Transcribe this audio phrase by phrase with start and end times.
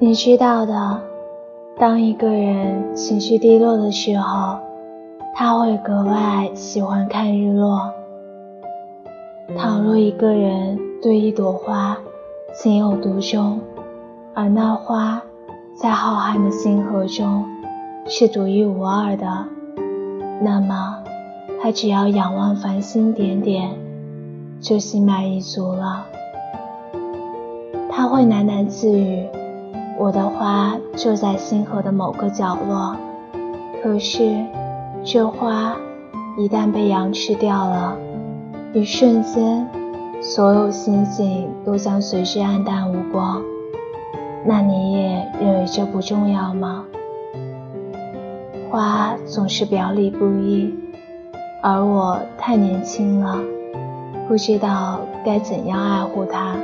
[0.00, 1.00] 你知道的，
[1.76, 4.56] 当一个人情绪低落的时候，
[5.34, 7.92] 他会格外喜欢看日落。
[9.56, 11.98] 倘若一个人对一朵花
[12.54, 13.58] 情有独钟，
[14.34, 15.20] 而那花
[15.74, 17.44] 在浩瀚的星河中
[18.06, 19.46] 是独一无二的，
[20.40, 21.02] 那么
[21.60, 23.74] 他只要仰望繁星点点，
[24.60, 26.06] 就心满意足了。
[27.90, 29.26] 他会喃喃自语。
[29.98, 32.96] 我的花就在星河的某个角落，
[33.82, 34.46] 可是
[35.02, 35.76] 这花
[36.38, 37.96] 一旦被羊吃掉了，
[38.72, 39.68] 一瞬间，
[40.20, 43.42] 所有星星都将随之黯淡无光。
[44.46, 46.84] 那你也认为这不重要吗？
[48.70, 50.72] 花总是表里不一，
[51.60, 53.36] 而我太年轻了，
[54.28, 56.54] 不知道该怎样爱护它。